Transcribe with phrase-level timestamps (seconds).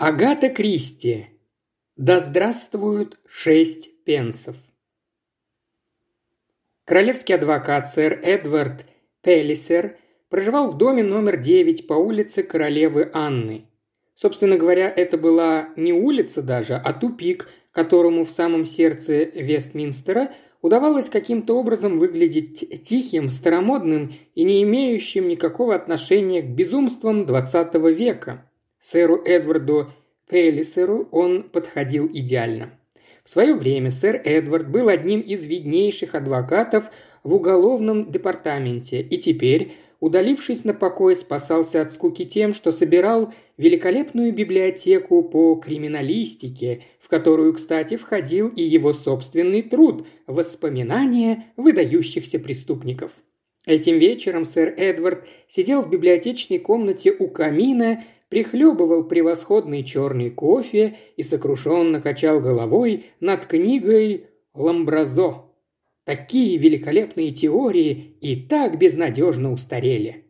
[0.00, 1.26] Агата Кристи.
[1.96, 4.54] Да здравствуют шесть пенсов.
[6.84, 8.86] Королевский адвокат сэр Эдвард
[9.22, 9.96] Пеллисер
[10.28, 13.64] проживал в доме номер 9 по улице Королевы Анны.
[14.14, 21.08] Собственно говоря, это была не улица даже, а тупик, которому в самом сердце Вестминстера удавалось
[21.08, 28.44] каким-то образом выглядеть тихим, старомодным и не имеющим никакого отношения к безумствам XX века–
[28.90, 29.88] Сэру Эдварду
[30.30, 32.70] Пеллисеру он подходил идеально.
[33.22, 36.90] В свое время сэр Эдвард был одним из виднейших адвокатов
[37.22, 44.32] в уголовном департаменте и теперь, удалившись на покой, спасался от скуки тем, что собирал великолепную
[44.32, 53.12] библиотеку по криминалистике, в которую, кстати, входил и его собственный труд «Воспоминания выдающихся преступников».
[53.66, 61.22] Этим вечером сэр Эдвард сидел в библиотечной комнате у камина прихлебывал превосходный черный кофе и
[61.22, 65.44] сокрушенно качал головой над книгой «Ламбразо».
[66.04, 70.24] Такие великолепные теории и так безнадежно устарели.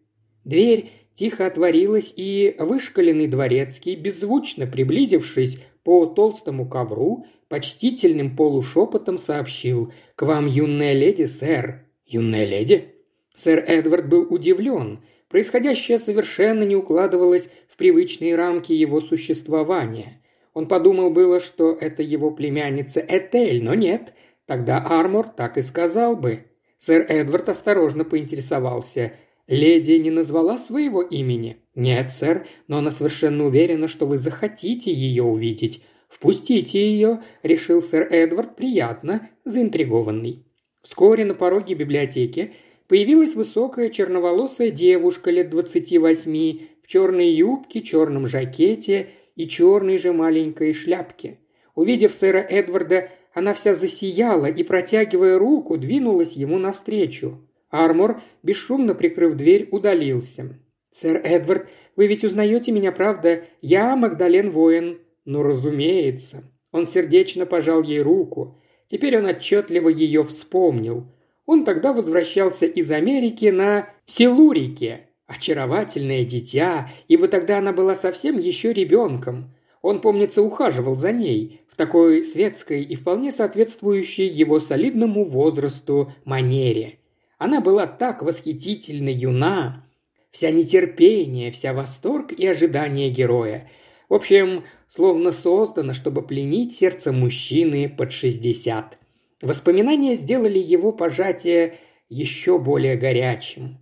[0.45, 10.23] Дверь тихо отворилась, и вышкаленный дворецкий, беззвучно приблизившись по толстому ковру, почтительным полушепотом сообщил «К
[10.23, 11.85] вам, юная леди, сэр».
[12.07, 12.95] «Юная леди?»
[13.35, 15.01] Сэр Эдвард был удивлен.
[15.29, 20.21] Происходящее совершенно не укладывалось привычные рамки его существования.
[20.53, 24.13] Он подумал было, что это его племянница Этель, но нет.
[24.45, 26.45] Тогда Армор так и сказал бы.
[26.77, 29.13] Сэр Эдвард осторожно поинтересовался.
[29.47, 35.23] «Леди не назвала своего имени?» «Нет, сэр, но она совершенно уверена, что вы захотите ее
[35.23, 35.83] увидеть.
[36.09, 40.45] Впустите ее»,– решил сэр Эдвард приятно, заинтригованный.
[40.83, 42.55] Вскоре на пороге библиотеки
[42.89, 50.73] появилась высокая черноволосая девушка лет двадцати восьми черной юбке, черном жакете и черной же маленькой
[50.73, 51.39] шляпке.
[51.77, 57.39] Увидев сэра Эдварда, она вся засияла и, протягивая руку, двинулась ему навстречу.
[57.71, 60.59] Армор, бесшумно прикрыв дверь, удалился.
[60.93, 63.45] «Сэр Эдвард, вы ведь узнаете меня, правда?
[63.61, 64.99] Я Магдален Воин».
[65.27, 66.43] «Ну, разумеется».
[66.73, 68.59] Он сердечно пожал ей руку.
[68.89, 71.07] Теперь он отчетливо ее вспомнил.
[71.45, 78.73] Он тогда возвращался из Америки на Силурике, Очаровательное дитя, ибо тогда она была совсем еще
[78.73, 79.55] ребенком.
[79.83, 86.99] Он, помнится, ухаживал за ней в такой светской и вполне соответствующей его солидному возрасту манере.
[87.37, 89.87] Она была так восхитительно юна,
[90.31, 93.71] вся нетерпение, вся восторг и ожидание героя.
[94.09, 98.97] В общем, словно создана, чтобы пленить сердце мужчины под шестьдесят.
[99.43, 101.75] Воспоминания сделали его пожатие
[102.09, 103.79] еще более горячим.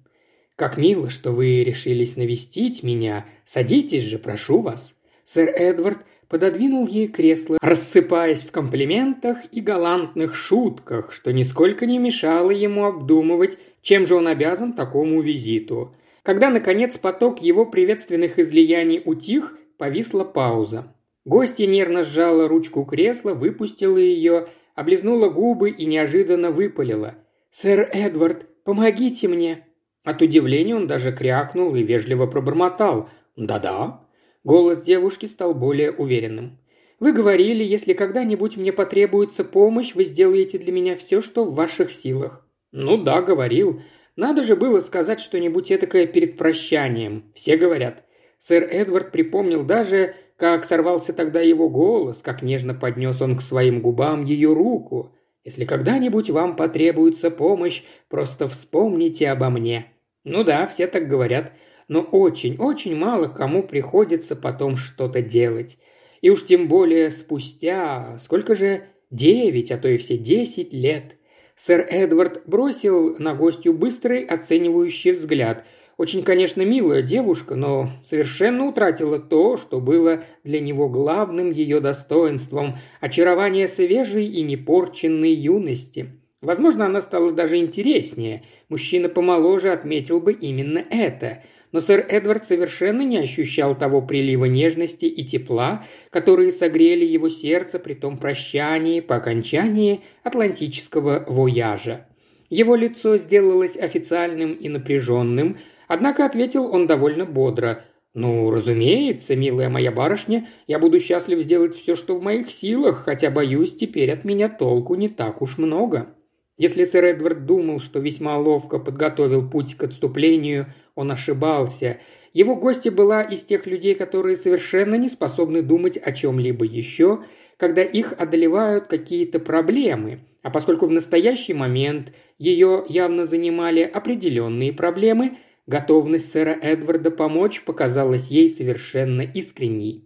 [0.57, 3.27] Как мило, что вы решились навестить меня.
[3.45, 4.95] Садитесь же, прошу вас».
[5.27, 12.51] Сэр Эдвард пододвинул ей кресло, рассыпаясь в комплиментах и галантных шутках, что нисколько не мешало
[12.51, 15.95] ему обдумывать, чем же он обязан такому визиту.
[16.23, 20.93] Когда, наконец, поток его приветственных излияний утих, повисла пауза.
[21.25, 27.17] Гостья нервно сжала ручку кресла, выпустила ее, облизнула губы и неожиданно выпалила.
[27.51, 29.66] «Сэр Эдвард, помогите мне!»
[30.07, 33.11] От удивления он даже крякнул и вежливо пробормотал.
[33.35, 34.07] «Да-да».
[34.45, 36.61] Голос девушки стал более уверенным.
[37.01, 41.91] «Вы говорили, если когда-нибудь мне потребуется помощь, вы сделаете для меня все, что в ваших
[41.91, 42.47] силах».
[42.71, 43.83] «Ну да, говорил.
[44.15, 47.25] Надо же было сказать что-нибудь этакое перед прощанием.
[47.35, 48.05] Все говорят».
[48.39, 53.81] Сэр Эдвард припомнил даже, как сорвался тогда его голос, как нежно поднес он к своим
[53.81, 55.17] губам ее руку.
[55.43, 59.93] «Если когда-нибудь вам потребуется помощь, просто вспомните обо мне.
[60.27, 61.53] Ну да, все так говорят,
[61.87, 65.79] но очень-очень мало кому приходится потом что-то делать.
[66.21, 68.83] И уж тем более спустя, сколько же,
[69.13, 71.17] девять, а то и все десять лет.
[71.55, 75.65] Сэр Эдвард бросил на гостью быстрый оценивающий взгляд.
[75.97, 82.79] Очень, конечно, милая девушка, но совершенно утратила то, что было для него главным ее достоинством–
[83.01, 86.11] очарование свежей и непорченной юности–
[86.43, 88.43] Возможно, она стала даже интереснее.
[88.69, 91.43] Мужчина помоложе отметил бы именно это.
[91.73, 97.79] Но сэр Эдвард совершенно не ощущал того прилива нежности и тепла, которые согрели его сердце
[97.79, 102.07] при том прощании по окончании атлантического вояжа.
[102.49, 107.85] Его лицо сделалось официальным и напряженным, однако ответил он довольно бодро–
[108.17, 113.31] «Ну, разумеется, милая моя барышня, я буду счастлив сделать все, что в моих силах, хотя,
[113.31, 116.16] боюсь, теперь от меня толку не так уж много».
[116.59, 121.99] Если сэр Эдвард думал, что весьма ловко подготовил путь к отступлению, он ошибался.
[122.33, 127.25] Его гостья была из тех людей, которые совершенно не способны думать о чем-либо еще,
[127.59, 135.39] когда их одолевают какие-то проблемы, а поскольку в настоящий момент ее явно занимали определенные проблемы,
[135.67, 140.05] готовность сэра Эдварда помочь показалась ей совершенно искренней.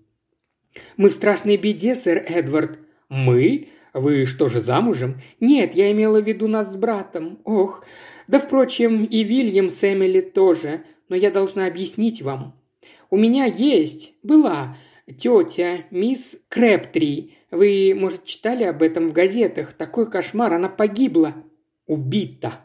[0.96, 2.78] «Мы в страшной беде, сэр Эдвард».
[3.08, 3.68] «Мы?
[3.92, 7.38] Вы что же, замужем?» «Нет, я имела в виду нас с братом.
[7.44, 7.84] Ох,
[8.30, 12.54] да, впрочем, и Вильям с Эмили тоже, но я должна объяснить вам.
[13.10, 14.76] У меня есть, была,
[15.18, 17.34] тетя, мисс Крэптри.
[17.50, 19.72] Вы, может, читали об этом в газетах?
[19.72, 21.34] Такой кошмар, она погибла.
[21.86, 22.60] Убита.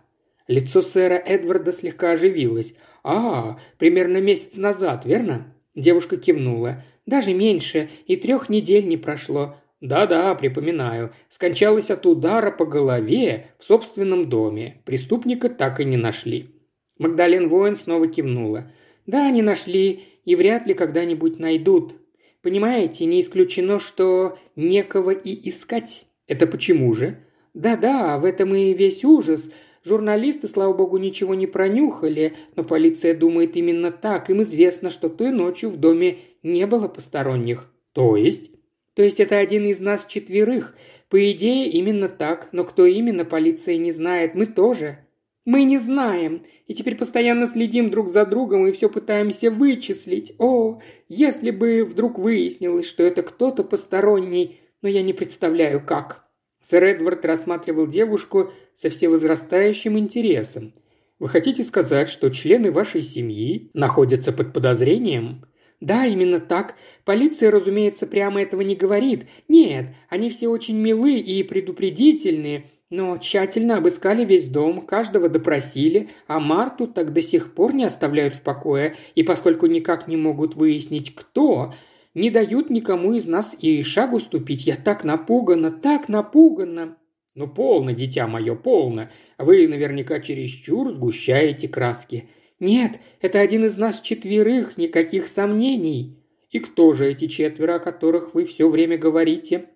[0.47, 2.75] Лицо сэра Эдварда слегка оживилось.
[3.03, 6.83] «А, примерно месяц назад, верно?» Девушка кивнула.
[7.07, 9.57] «Даже меньше, и трех недель не прошло.
[9.81, 11.11] «Да-да, припоминаю.
[11.29, 14.81] Скончалась от удара по голове в собственном доме.
[14.85, 16.49] Преступника так и не нашли».
[16.97, 18.71] Магдален Воин снова кивнула.
[19.05, 21.93] «Да, не нашли, и вряд ли когда-нибудь найдут.
[22.41, 26.07] Понимаете, не исключено, что некого и искать.
[26.27, 27.19] Это почему же?»
[27.53, 29.49] «Да-да, в этом и весь ужас.
[29.83, 34.29] Журналисты, слава богу, ничего не пронюхали, но полиция думает именно так.
[34.29, 37.71] Им известно, что той ночью в доме не было посторонних.
[37.93, 38.49] То есть
[38.95, 40.75] то есть это один из нас четверых.
[41.09, 44.35] По идее, именно так, но кто именно, полиция не знает.
[44.35, 44.99] Мы тоже.
[45.43, 46.43] Мы не знаем.
[46.65, 50.33] И теперь постоянно следим друг за другом и все пытаемся вычислить.
[50.39, 56.25] О, если бы вдруг выяснилось, что это кто-то посторонний, но я не представляю, как».
[56.61, 60.73] Сэр Эдвард рассматривал девушку со всевозрастающим интересом.
[61.19, 65.45] «Вы хотите сказать, что члены вашей семьи находятся под подозрением?»
[65.81, 66.75] «Да, именно так.
[67.03, 69.27] Полиция, разумеется, прямо этого не говорит.
[69.47, 76.39] Нет, они все очень милы и предупредительные, но тщательно обыскали весь дом, каждого допросили, а
[76.39, 81.13] Марту так до сих пор не оставляют в покое, и поскольку никак не могут выяснить,
[81.13, 81.73] кто,
[82.13, 84.65] не дают никому из нас и шагу ступить.
[84.65, 86.97] Я так напугана, так напугана!»
[87.35, 89.09] «Ну, полно, дитя мое, полно.
[89.37, 92.29] Вы наверняка чересчур сгущаете краски.
[92.59, 96.21] «Нет, это один из нас четверых, никаких сомнений».
[96.51, 99.69] «И кто же эти четверо, о которых вы все время говорите?»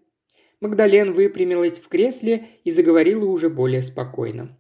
[0.62, 4.58] Магдален выпрямилась в кресле и заговорила уже более спокойно.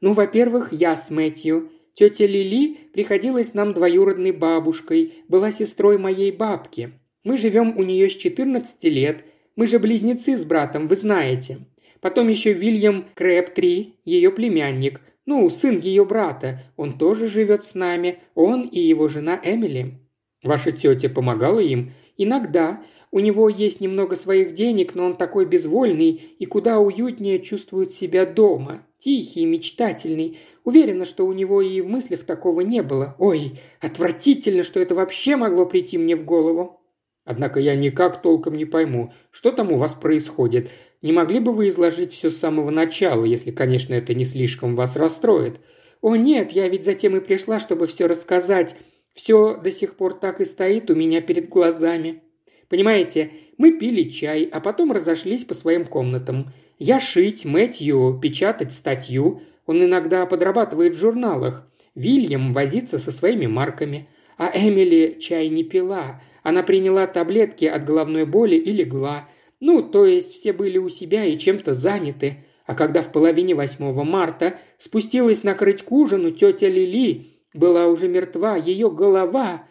[0.00, 1.70] «Ну, во-первых, я с Мэтью.
[1.94, 6.92] Тетя Лили приходилась нам двоюродной бабушкой, была сестрой моей бабки.
[7.24, 9.24] Мы живем у нее с 14 лет.
[9.56, 11.58] Мы же близнецы с братом, вы знаете.
[12.00, 15.02] Потом еще Вильям Крэптри, ее племянник.
[15.30, 16.58] Ну, сын ее брата.
[16.76, 18.18] Он тоже живет с нами.
[18.34, 20.00] Он и его жена Эмили.
[20.42, 21.92] Ваша тетя помогала им?
[22.16, 22.82] Иногда.
[23.12, 28.26] У него есть немного своих денег, но он такой безвольный и куда уютнее чувствует себя
[28.26, 28.84] дома.
[28.98, 30.38] Тихий, мечтательный.
[30.64, 33.14] Уверена, что у него и в мыслях такого не было.
[33.20, 36.80] Ой, отвратительно, что это вообще могло прийти мне в голову.
[37.24, 40.70] Однако я никак толком не пойму, что там у вас происходит.
[41.02, 44.96] Не могли бы вы изложить все с самого начала, если, конечно, это не слишком вас
[44.96, 45.60] расстроит?
[46.02, 48.76] О нет, я ведь затем и пришла, чтобы все рассказать.
[49.14, 52.22] Все до сих пор так и стоит у меня перед глазами.
[52.68, 56.52] Понимаете, мы пили чай, а потом разошлись по своим комнатам.
[56.78, 59.42] Я шить, Мэтью печатать статью.
[59.66, 61.66] Он иногда подрабатывает в журналах.
[61.94, 64.08] Вильям возится со своими марками.
[64.36, 66.22] А Эмили чай не пила.
[66.42, 69.28] Она приняла таблетки от головной боли и легла–
[69.60, 72.44] ну, то есть все были у себя и чем-то заняты.
[72.66, 78.56] А когда в половине восьмого марта спустилась накрыть к ужину тетя Лили, была уже мертва,
[78.56, 79.66] ее голова...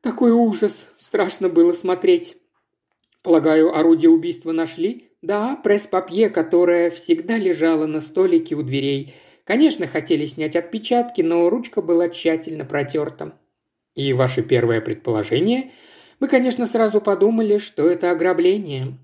[0.00, 0.88] Такой ужас!
[0.96, 2.36] Страшно было смотреть.
[3.22, 5.10] Полагаю, орудие убийства нашли?
[5.20, 9.14] Да, пресс-папье, которое всегда лежало на столике у дверей.
[9.42, 13.36] Конечно, хотели снять отпечатки, но ручка была тщательно протерта.
[13.96, 15.72] И ваше первое предположение?
[16.20, 18.98] Мы, конечно, сразу подумали, что это ограбление.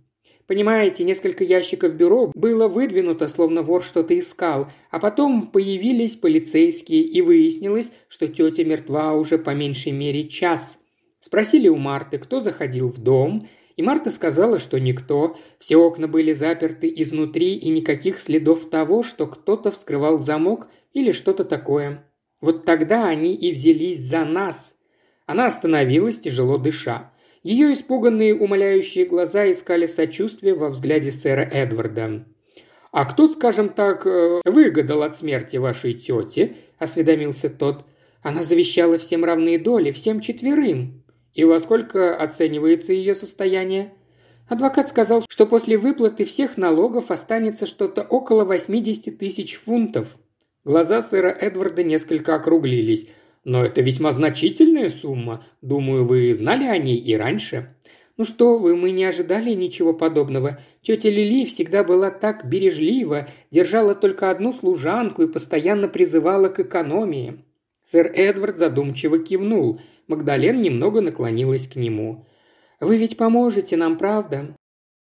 [0.53, 7.23] Понимаете, несколько ящиков бюро было выдвинуто, словно вор что-то искал, а потом появились полицейские, и
[7.23, 10.79] выяснилось, что тетя мертва уже по меньшей мере час.
[11.21, 16.35] Спросили у Марты, кто заходил в дом, и Марта сказала, что никто, все окна были
[16.35, 22.05] заперты изнутри и никаких следов того, что кто-то вскрывал замок или что-то такое.
[22.43, 24.75] Вот тогда они и взялись за нас.
[25.25, 27.11] Она остановилась, тяжело дыша.
[27.43, 32.25] Ее испуганные умоляющие глаза искали сочувствие во взгляде сэра Эдварда.
[32.93, 37.85] «А кто, скажем так, э, выгадал от смерти вашей тети?»– осведомился тот.
[38.23, 41.03] «Она завещала всем равные доли, всем четверым».
[41.33, 43.95] «И во сколько оценивается ее состояние?»
[44.49, 50.19] Адвокат сказал, что после выплаты всех налогов останется что-то около 80 тысяч фунтов.
[50.65, 53.09] Глаза сэра Эдварда несколько округлились.
[53.45, 55.45] Но это весьма значительная сумма.
[55.63, 57.75] Думаю, вы знали о ней и раньше».
[58.19, 60.61] «Ну что вы, мы не ожидали ничего подобного.
[60.83, 67.43] Тетя Лили всегда была так бережлива, держала только одну служанку и постоянно призывала к экономии».
[67.83, 69.81] Сэр Эдвард задумчиво кивнул.
[70.09, 72.27] Магдален немного наклонилась к нему.
[72.81, 74.55] «Вы ведь поможете нам, правда?»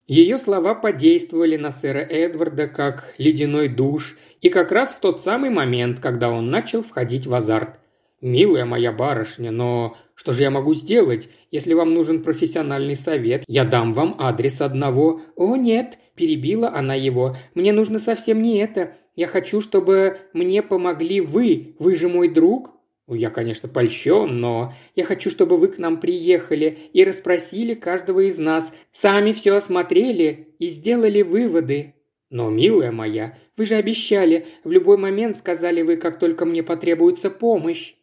[0.08, 5.50] Ее слова подействовали на сэра Эдварда как ледяной душ, и как раз в тот самый
[5.50, 7.80] момент, когда он начал входить в азарт.
[8.24, 11.28] «Милая моя барышня, но что же я могу сделать?
[11.52, 15.20] Если вам нужен профессиональный совет, я дам вам адрес одного».
[15.36, 18.94] «О, нет»,– перебила она его,– «мне нужно совсем не это.
[19.18, 21.76] Я хочу, чтобы мне помогли вы.
[21.80, 22.72] Вы же мой друг».
[23.08, 28.22] «Ну, «Я, конечно, польщен, но я хочу, чтобы вы к нам приехали и расспросили каждого
[28.22, 31.96] из нас, сами все осмотрели и сделали выводы».
[32.30, 37.30] «Но, милая моя, вы же обещали, в любой момент сказали вы, как только мне потребуется
[37.30, 37.96] помощь».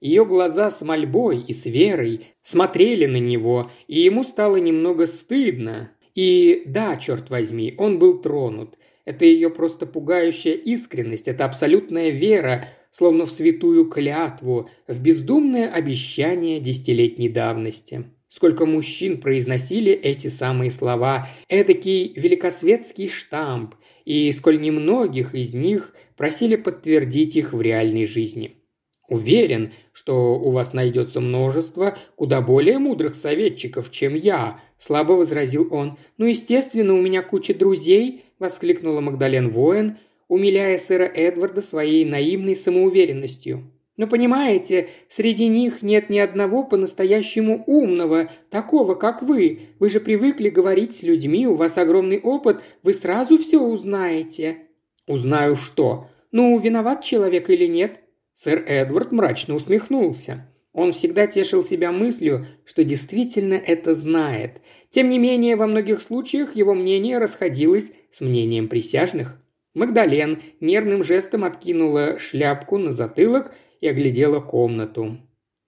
[0.00, 5.90] Ее глаза с мольбой и с верой смотрели на него, и ему стало немного стыдно.
[6.14, 8.76] И да, черт возьми, он был тронут.
[9.04, 16.60] Это ее просто пугающая искренность, это абсолютная вера, словно в святую клятву, в бездумное обещание
[16.60, 18.04] десятилетней давности.
[18.28, 23.74] Сколько мужчин произносили эти самые слова, эдакий великосветский штамп,
[24.04, 28.58] и сколь немногих из них просили подтвердить их в реальной жизни.
[29.08, 35.96] Уверен, что у вас найдется множество куда более мудрых советчиков, чем я»,– слабо возразил он.
[36.18, 39.96] «Ну, естественно, у меня куча друзей»,– воскликнула Магдален Воин,
[40.28, 43.64] умиляя сэра Эдварда своей наивной самоуверенностью.
[43.96, 49.60] «Но понимаете, среди них нет ни одного по-настоящему умного, такого, как вы.
[49.78, 54.58] Вы же привыкли говорить с людьми, у вас огромный опыт, вы сразу все узнаете».
[55.06, 56.08] «Узнаю что?
[56.30, 58.00] Ну, виноват человек или нет?»
[58.40, 60.46] Сэр Эдвард мрачно усмехнулся.
[60.72, 64.62] Он всегда тешил себя мыслью, что действительно это знает.
[64.90, 69.42] Тем не менее, во многих случаях его мнение расходилось с мнением присяжных.
[69.74, 75.18] Магдален нервным жестом откинула шляпку на затылок и оглядела комнату.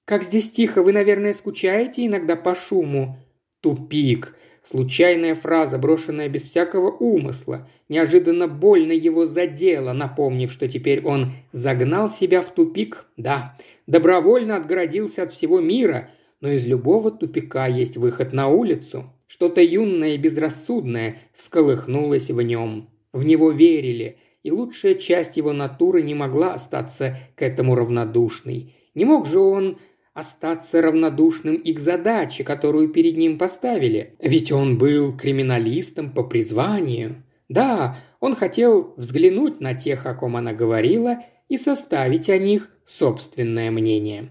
[0.04, 3.18] «Как здесь тихо, вы, наверное, скучаете иногда по шуму?»
[3.62, 11.32] «Тупик», Случайная фраза, брошенная без всякого умысла, неожиданно больно его задела, напомнив, что теперь он
[11.52, 17.96] загнал себя в тупик, да, добровольно отгородился от всего мира, но из любого тупика есть
[17.96, 19.10] выход на улицу.
[19.26, 22.88] Что-то юное и безрассудное всколыхнулось в нем.
[23.12, 28.74] В него верили, и лучшая часть его натуры не могла остаться к этому равнодушной.
[28.94, 29.78] Не мог же он
[30.12, 34.14] остаться равнодушным и к задаче, которую перед ним поставили.
[34.18, 37.22] Ведь он был криминалистом по призванию.
[37.48, 43.70] Да, он хотел взглянуть на тех, о ком она говорила, и составить о них собственное
[43.70, 44.30] мнение.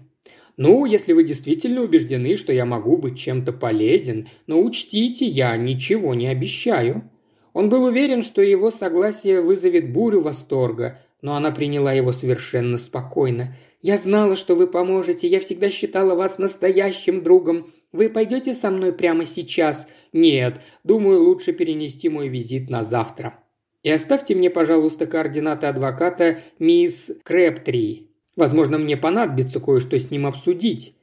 [0.56, 6.14] «Ну, если вы действительно убеждены, что я могу быть чем-то полезен, но учтите, я ничего
[6.14, 7.10] не обещаю».
[7.52, 13.56] Он был уверен, что его согласие вызовет бурю восторга, но она приняла его совершенно спокойно–
[13.82, 15.26] я знала, что вы поможете.
[15.26, 17.72] Я всегда считала вас настоящим другом.
[17.92, 19.88] Вы пойдете со мной прямо сейчас?
[20.12, 20.60] Нет.
[20.84, 23.38] Думаю, лучше перенести мой визит на завтра.
[23.82, 28.10] И оставьте мне, пожалуйста, координаты адвоката мисс Крэптри.
[28.36, 30.94] Возможно, мне понадобится кое-что с ним обсудить.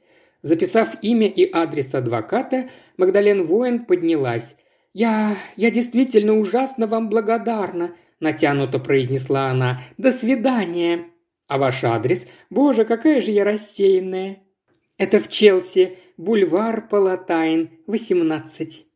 [0.42, 4.54] Записав имя и адрес адвоката, Магдален Воин поднялась.
[4.94, 5.36] «Я...
[5.56, 9.80] я действительно ужасно вам благодарна»,– натянуто произнесла она.
[9.98, 11.06] «До свидания».
[11.48, 12.26] А ваш адрес?
[12.50, 14.42] Боже, какая же я рассеянная.
[14.98, 18.86] Это в Челси, бульвар Палатайн, 18.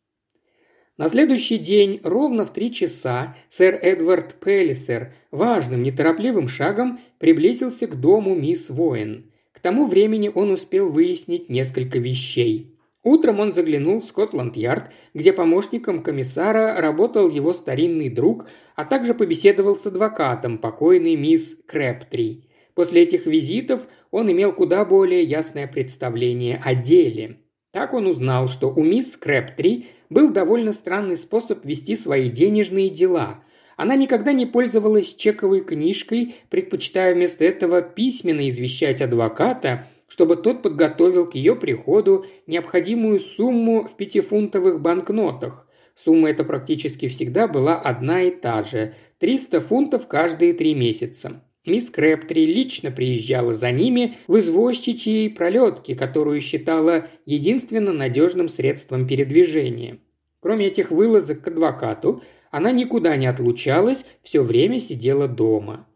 [0.99, 7.99] На следующий день, ровно в три часа, сэр Эдвард Пеллисер важным, неторопливым шагом приблизился к
[7.99, 9.33] дому мисс Воин.
[9.53, 12.72] К тому времени он успел выяснить несколько вещей.
[13.05, 19.75] Утром он заглянул в Скотланд-Ярд, где помощником комиссара работал его старинный друг, а также побеседовал
[19.75, 22.45] с адвокатом, покойной мисс Крэптри.
[22.75, 23.83] После этих визитов
[24.13, 27.39] он имел куда более ясное представление о деле.
[27.73, 33.43] Так он узнал, что у мисс Крэптри был довольно странный способ вести свои денежные дела.
[33.77, 41.27] Она никогда не пользовалась чековой книжкой, предпочитая вместо этого письменно извещать адвоката– чтобы тот подготовил
[41.27, 45.67] к ее приходу необходимую сумму в пятифунтовых банкнотах.
[45.95, 51.43] Сумма эта практически всегда была одна и та же– 300 фунтов каждые три месяца.
[51.65, 59.97] Мисс Крэптри лично приезжала за ними в извозчичьей пролетке, которую считала единственно надежным средством передвижения.
[60.41, 65.87] Кроме этих вылазок к адвокату, она никуда не отлучалась, все время сидела дома–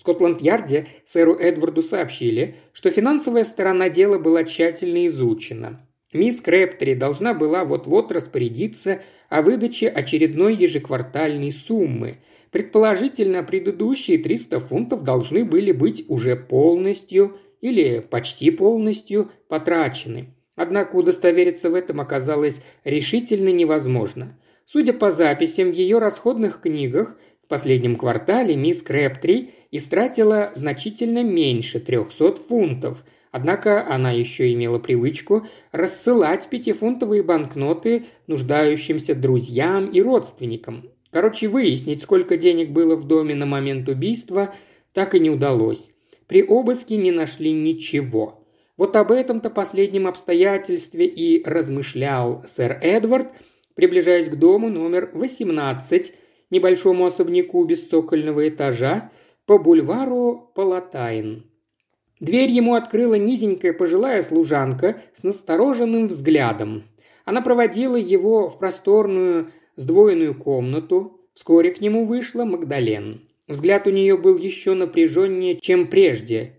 [0.00, 5.86] В Скотланд-Ярде сэру Эдварду сообщили, что финансовая сторона дела была тщательно изучена.
[6.14, 12.16] Мисс Крэптри должна была вот-вот распорядиться о выдаче очередной ежеквартальной суммы.
[12.50, 20.34] Предположительно, предыдущие 300 фунтов должны были быть уже полностью или почти полностью потрачены.
[20.56, 24.40] Однако удостовериться в этом оказалось решительно невозможно.
[24.64, 27.16] Судя по записям в ее расходных книгах,
[27.50, 36.48] последнем квартале мисс Крэптри истратила значительно меньше 300 фунтов– Однако она еще имела привычку рассылать
[36.48, 40.90] пятифунтовые банкноты нуждающимся друзьям и родственникам.
[41.10, 44.54] Короче, выяснить, сколько денег было в доме на момент убийства,
[44.92, 45.90] так и не удалось.
[46.26, 48.44] При обыске не нашли ничего.
[48.76, 53.30] Вот об этом-то последнем обстоятельстве и размышлял сэр Эдвард,
[53.74, 56.14] приближаясь к дому номер 18,
[56.50, 59.10] небольшому особняку без цокольного этажа,
[59.46, 61.44] по бульвару Палатайн.
[62.20, 66.84] Дверь ему открыла низенькая пожилая служанка с настороженным взглядом.
[67.24, 71.20] Она проводила его в просторную сдвоенную комнату.
[71.34, 73.22] Вскоре к нему вышла Магдален.
[73.48, 76.56] Взгляд у нее был еще напряженнее, чем прежде.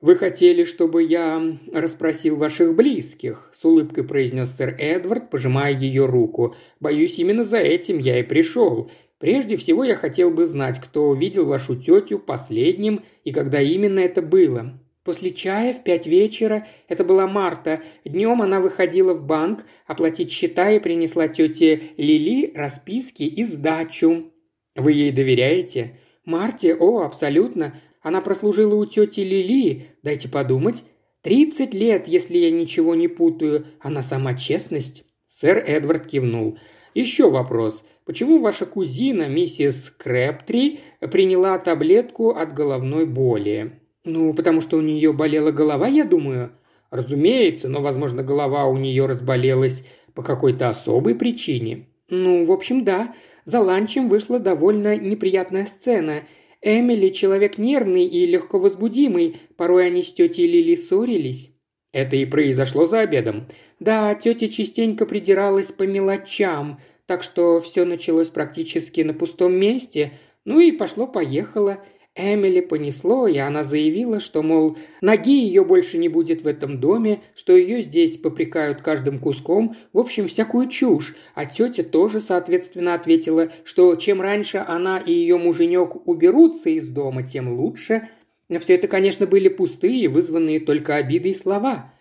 [0.00, 6.56] «Вы хотели, чтобы я расспросил ваших близких»,– с улыбкой произнес сэр Эдвард, пожимая ее руку.
[6.80, 8.90] «Боюсь, именно за этим я и пришел.
[9.22, 14.20] Прежде всего я хотел бы знать, кто видел вашу тетю последним и когда именно это
[14.20, 14.80] было.
[15.04, 20.72] После чая в пять вечера, это была Марта, днем она выходила в банк оплатить счета
[20.72, 24.32] и принесла тете Лили расписки и сдачу.
[24.74, 26.00] Вы ей доверяете?
[26.24, 26.74] Марте?
[26.74, 27.80] О, абсолютно.
[28.00, 30.82] Она прослужила у тети Лили, дайте подумать.
[31.20, 33.66] Тридцать лет, если я ничего не путаю.
[33.78, 35.04] Она сама честность.
[35.28, 36.58] Сэр Эдвард кивнул.
[36.94, 37.84] Еще вопрос.
[38.04, 43.82] Почему ваша кузина, миссис Крэптри, приняла таблетку от головной боли?
[44.04, 46.52] «Ну, потому что у нее болела голова, я думаю».
[46.90, 51.86] «Разумеется, но, возможно, голова у нее разболелась по какой-то особой причине».
[52.10, 53.14] «Ну, в общем, да.
[53.44, 56.24] За ланчем вышла довольно неприятная сцена.
[56.60, 59.38] Эмили– человек нервный и легко возбудимый.
[59.56, 61.50] Порой они с тетей Лили ссорились».
[61.92, 63.46] «Это и произошло за обедом?»
[63.80, 66.78] «Да, тетя частенько придиралась по мелочам,
[67.12, 70.12] так что все началось практически на пустом месте.
[70.46, 71.84] Ну и пошло-поехало.
[72.14, 77.20] Эмили понесло, и она заявила, что, мол, ноги ее больше не будет в этом доме,
[77.34, 81.14] что ее здесь попрекают каждым куском, в общем, всякую чушь.
[81.34, 87.24] А тетя тоже, соответственно, ответила, что чем раньше она и ее муженек уберутся из дома,
[87.24, 88.08] тем лучше.
[88.48, 91.92] Все это, конечно, были пустые, вызванные только обидой слова.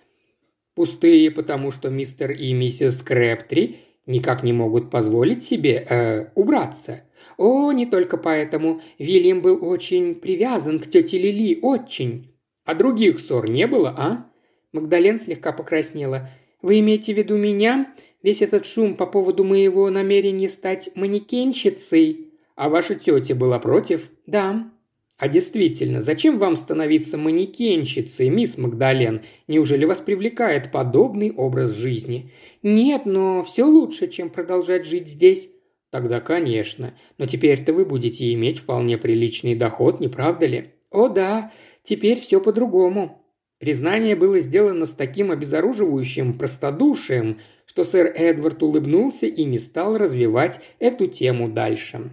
[0.74, 7.02] Пустые, потому что мистер и миссис Крэптри никак не могут позволить себе э, убраться–
[7.38, 8.82] о, не только поэтому.
[9.00, 12.36] Вильям был очень привязан к тете Лили, очень.
[12.66, 14.28] А других ссор не было, а?
[14.72, 16.30] Магдален слегка покраснела.
[16.62, 17.94] Вы имеете в виду меня?
[18.22, 22.32] Весь этот шум по поводу моего намерения стать манекенщицей?
[22.56, 24.12] А ваша тетя была против?
[24.28, 24.72] Да.
[25.18, 29.22] А действительно, зачем вам становиться манекенщицей, мисс Магдален?
[29.48, 32.32] Неужели вас привлекает подобный образ жизни?
[32.64, 35.50] Нет, но все лучше, чем продолжать жить здесь.
[35.90, 36.94] Тогда, конечно.
[37.18, 40.72] Но теперь-то вы будете иметь вполне приличный доход, не правда ли?
[40.90, 41.52] О да,
[41.84, 43.26] теперь все по-другому.
[43.60, 50.60] Признание было сделано с таким обезоруживающим простодушием, что сэр Эдвард улыбнулся и не стал развивать
[50.80, 52.12] эту тему дальше.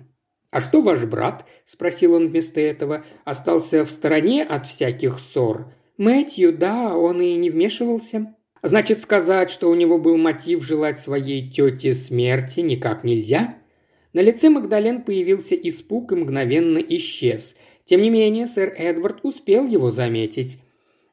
[0.50, 3.04] «А что ваш брат?»– спросил он вместо этого.
[3.24, 8.34] «Остался в стороне от всяких ссор?» «Мэтью, да, он и не вмешивался».
[8.62, 13.56] «Значит, сказать, что у него был мотив желать своей тете смерти, никак нельзя?»
[14.12, 17.54] На лице Магдален появился испуг и мгновенно исчез.
[17.84, 20.58] Тем не менее, сэр Эдвард успел его заметить.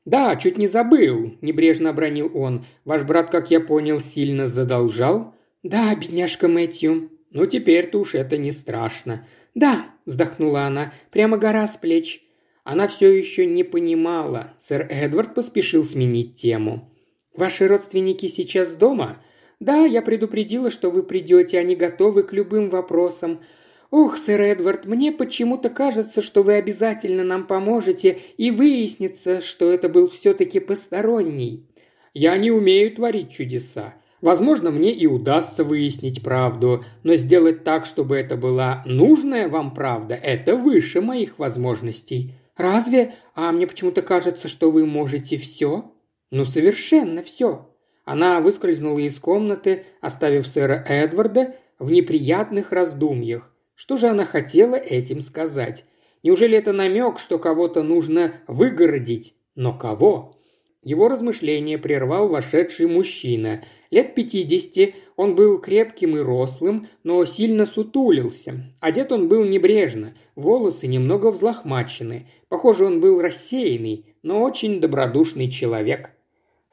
[0.05, 2.65] «Да, чуть не забыл»,– небрежно обронил он.
[2.83, 7.09] «Ваш брат, как я понял, сильно задолжал?» «Да, бедняжка Мэтью».
[7.31, 9.27] «Ну, теперь-то уж это не страшно».
[9.55, 12.21] «Да»,– вздохнула она,– «прямо гора с плеч».
[12.63, 14.53] Она все еще не понимала.
[14.59, 16.91] Сэр Эдвард поспешил сменить тему.
[17.37, 19.17] «Ваши родственники сейчас дома?»
[19.59, 23.39] Да, я предупредила, что вы придете, они готовы к любым вопросам.
[23.89, 29.87] Ох, сэр Эдвард, мне почему-то кажется, что вы обязательно нам поможете, и выяснится, что это
[29.87, 31.65] был все-таки посторонний.
[32.13, 33.93] Я не умею творить чудеса.
[34.21, 40.15] Возможно, мне и удастся выяснить правду, но сделать так, чтобы это была нужная вам правда,
[40.15, 42.33] это выше моих возможностей.
[42.57, 43.15] Разве?
[43.35, 45.91] А мне почему-то кажется, что вы можете все.
[46.35, 47.65] Ну, совершенно все.
[48.03, 53.55] Она выскользнула из комнаты, оставив сэра Эдварда в неприятных раздумьях.
[53.73, 55.85] Что же она хотела этим сказать?
[56.23, 59.33] Неужели это намек, что кого-то нужно выгородить?
[59.55, 60.35] Но кого?
[60.83, 63.63] Его размышление прервал вошедший мужчина.
[63.89, 68.73] Лет пятидесяти, он был крепким и рослым, но сильно сутулился.
[68.81, 72.27] Одет он был небрежно, волосы немного взлохмачены.
[72.49, 76.11] Похоже, он был рассеянный, но очень добродушный человек.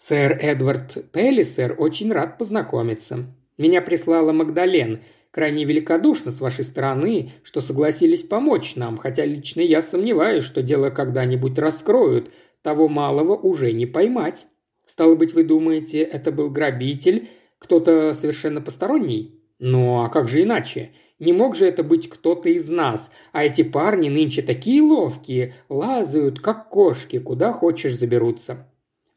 [0.04, 3.24] «Сэр Эдвард Пеллисер очень рад познакомиться.
[3.56, 5.02] Меня прислала Магдален.
[5.30, 10.90] Крайне великодушно с вашей стороны, что согласились помочь нам, хотя лично я сомневаюсь, что дело
[10.90, 14.48] когда-нибудь раскроют, того малого уже не поймать.
[14.86, 17.28] Стало быть, вы думаете, это был грабитель,
[17.60, 19.40] кто-то совершенно посторонний?
[19.60, 20.90] Ну, а как же иначе?
[21.20, 26.40] Не мог же это быть кто-то из нас, а эти парни нынче такие ловкие, лазают,
[26.40, 28.66] как кошки, куда хочешь заберутся.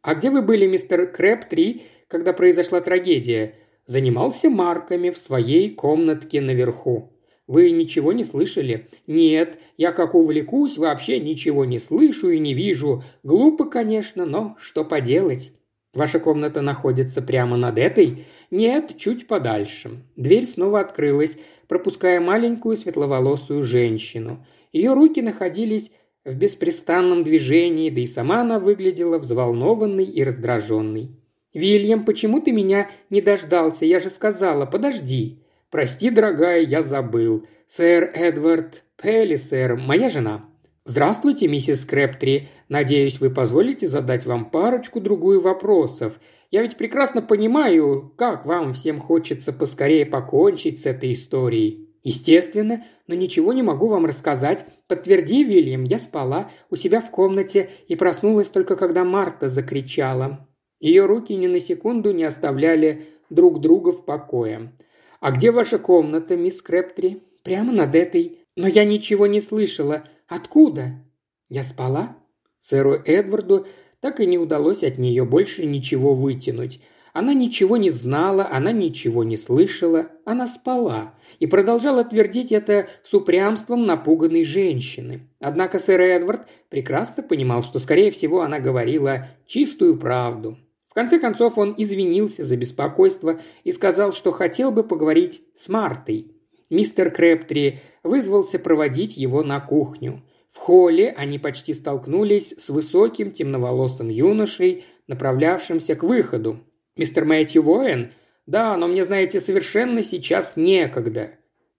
[0.06, 3.56] А где вы были, мистер Крэп-3, когда произошла трагедия?
[3.88, 7.12] Занимался марками в своей комнатке наверху.
[7.48, 8.88] Вы ничего не слышали?
[9.08, 13.04] Нет, я как увлекусь, вообще ничего не слышу и не вижу.
[13.24, 15.54] Глупо, конечно, но что поделать?
[15.92, 18.26] Ваша комната находится прямо над этой?
[18.52, 20.04] Нет, чуть подальше.
[20.16, 21.36] Дверь снова открылась,
[21.68, 24.46] пропуская маленькую светловолосую женщину.
[24.72, 25.90] Ее руки находились
[26.26, 31.12] в беспрестанном движении, да и сама она выглядела взволнованной и раздраженной.
[31.54, 33.86] «Вильям, почему ты меня не дождался?
[33.86, 35.40] Я же сказала, подожди!»
[35.72, 37.46] «Прости, дорогая, я забыл.
[37.68, 40.46] Сэр Эдвард Пеллисер, моя жена».
[40.86, 42.50] «Здравствуйте, миссис Крэптри.
[42.70, 46.20] Надеюсь, вы позволите задать вам парочку-другую вопросов.
[46.52, 51.85] Я ведь прекрасно понимаю, как вам всем хочется поскорее покончить с этой историей.
[52.06, 54.64] Естественно, но ничего не могу вам рассказать.
[54.88, 60.48] Подтверди, Вильям, я спала у себя в комнате и проснулась только когда Марта закричала.
[60.80, 64.72] Ее руки ни на секунду не оставляли друг друга в покое.
[65.20, 68.40] «А где ваша комната, мисс Крэптри?» «Прямо над этой.
[68.56, 70.04] Но я ничего не слышала.
[70.28, 71.04] Откуда?»
[71.50, 72.18] «Я спала?»
[72.60, 73.66] Сэру Эдварду
[74.00, 76.82] так и не удалось от нее больше ничего вытянуть.
[77.16, 83.12] Она ничего не знала, она ничего не слышала, она спала и продолжала твердить это с
[83.16, 85.28] упрямством напуганной женщины.
[85.40, 90.58] Однако сэр Эдвард прекрасно понимал, что, скорее всего, она говорила чистую правду
[90.96, 96.32] конце концов он извинился за беспокойство и сказал, что хотел бы поговорить с Мартой.
[96.72, 100.24] Мистер Крэптри вызвался проводить его на кухню.
[100.52, 106.62] В холле они почти столкнулись с высоким темноволосым юношей, направлявшимся к выходу.
[106.98, 108.14] «Мистер Мэтью Воэн?
[108.46, 111.32] Да, но мне, знаете, совершенно сейчас некогда.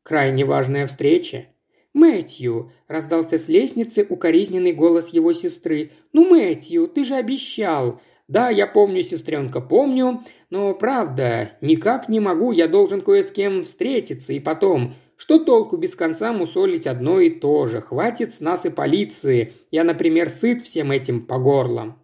[0.02, 1.46] Крайне важная встреча».
[1.94, 5.92] «Мэтью!»– раздался с лестницы укоризненный голос его сестры.
[6.12, 12.50] «Ну, Мэтью, ты же обещал!» «Да, я помню, сестренка, помню, но правда, никак не могу,
[12.52, 17.30] я должен кое с кем встретиться, и потом, что толку без конца мусолить одно и
[17.30, 17.80] то же?
[17.80, 19.54] Хватит с нас и полиции.
[19.70, 21.96] Я, например, сыт всем этим по горло».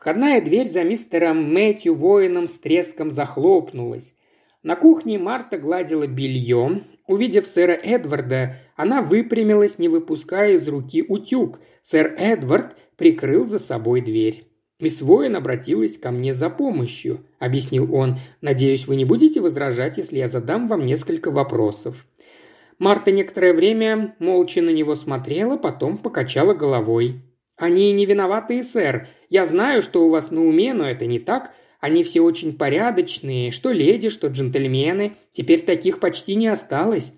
[0.00, 4.14] Входная дверь за мистером Мэтью воином с треском захлопнулась.
[4.62, 6.84] На кухне Марта гладила белье.
[7.06, 11.60] Увидев сэра Эдварда, она выпрямилась, не выпуская из руки утюг.
[11.82, 14.46] Сэр Эдвард прикрыл за собой дверь.
[14.80, 18.16] «Мисс Воин обратилась ко мне за помощью»,– объяснил он.
[18.40, 22.06] «Надеюсь, вы не будете возражать, если я задам вам несколько вопросов».
[22.78, 27.20] Марта некоторое время молча на него смотрела, потом покачала головой.
[27.60, 29.06] «Они не виноваты, сэр.
[29.28, 31.52] Я знаю, что у вас на уме, но это не так.
[31.78, 35.12] Они все очень порядочные, что леди, что джентльмены.
[35.32, 37.12] Теперь таких почти не осталось».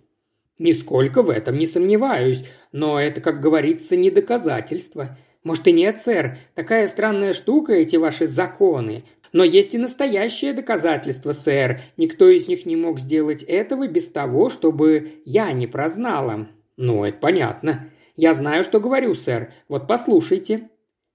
[0.58, 5.16] «Нисколько в этом не сомневаюсь, но это, как говорится, не доказательство.
[5.44, 6.38] «Может и нет, сэр.
[6.54, 9.04] Такая странная штука эти ваши законы.
[9.32, 11.80] Но есть и настоящее доказательство, сэр.
[11.96, 16.48] Никто из них не мог сделать этого без того, чтобы я не прознала».
[16.76, 17.88] «Ну, это понятно.
[18.16, 19.52] Я знаю, что говорю, сэр.
[19.68, 20.68] Вот послушайте».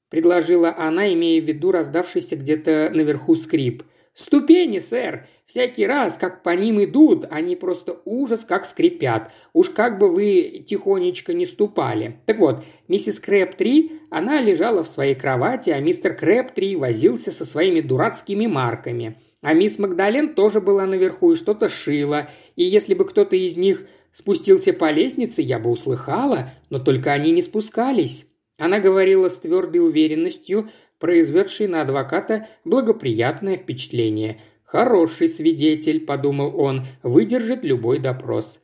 [0.09, 3.83] Предложила она, имея в виду раздавшийся где-то наверху скрип–
[4.17, 5.27] «Ступени, сэр!
[5.45, 9.31] Всякий раз, как по ним идут, они просто ужас как скрипят.
[9.53, 12.19] Уж как бы вы тихонечко не ступали.
[12.25, 17.79] Так вот, миссис Крэп-3, она лежала в своей кровати, а мистер Крэп-3 возился со своими
[17.79, 19.17] дурацкими марками.
[19.43, 22.27] А мисс Магдален тоже была наверху и что-то шила.
[22.55, 23.85] И если бы кто-то из них
[24.17, 28.25] спустился по лестнице, я бы услыхала, но только они не спускались.
[28.57, 34.41] Она говорила с твердой уверенностью, произведший на адвоката благоприятное впечатление.
[34.63, 38.59] «Хороший свидетель»,– подумал он,– «выдержит любой допрос».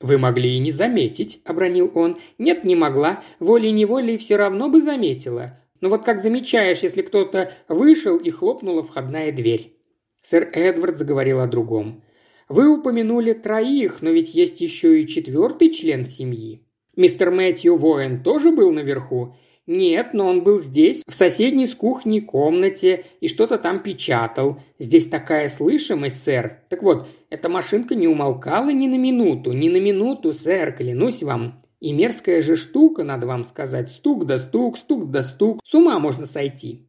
[0.00, 2.16] «Вы могли и не заметить»,– обронил он.
[2.38, 3.22] «Нет, не могла.
[3.40, 5.60] Волей-неволей все равно бы заметила.
[5.82, 9.76] Но вот как замечаешь, если кто-то вышел и хлопнула входная дверь».
[10.22, 12.02] Сэр Эдвард заговорил о другом.
[12.48, 16.64] «Вы упомянули троих, но ведь есть еще и четвертый член семьи.
[16.96, 19.34] Мистер Мэтью Воин тоже был наверху?
[19.66, 24.60] «Нет, но он был здесь, в соседней с кухней комнате, и что-то там печатал.
[24.78, 26.60] Здесь такая слышимость, сэр.
[26.68, 31.56] Так вот, эта машинка не умолкала ни на минуту, ни на минуту, сэр, клянусь вам.
[31.80, 35.60] И мерзкая же штука, надо вам сказать, стук да стук, стук да стук.
[35.64, 36.86] С ума можно сойти».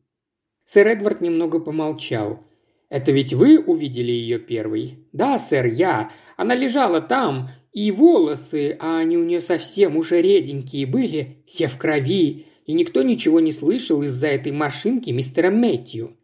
[0.65, 2.43] Сэр Эдвард немного помолчал.
[2.89, 6.11] «Это ведь вы увидели ее первой?» «Да, сэр, я.
[6.37, 11.77] Она лежала там, и волосы, а они у нее совсем уже реденькие были, все в
[11.77, 16.17] крови и никто ничего не слышал из-за этой машинки мистера Мэтью.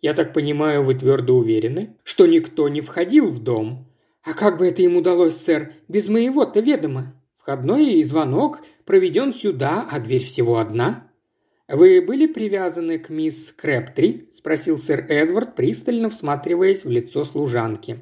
[0.00, 3.90] Я так понимаю, вы твердо уверены, что никто не входил в дом?
[4.22, 7.14] А как бы это им удалось, сэр, без моего-то ведома?
[7.38, 11.05] Входной звонок проведен сюда, а дверь всего одна.
[11.68, 17.98] «Вы были привязаны к мисс Крэптри?»– спросил сэр Эдвард, пристально всматриваясь в лицо служанки.